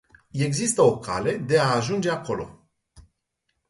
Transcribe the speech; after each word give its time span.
Există 0.31 0.81
o 0.81 0.97
cale 0.99 1.37
de 1.37 1.59
a 1.59 1.75
ajunge 1.75 2.09
acolo. 2.09 2.67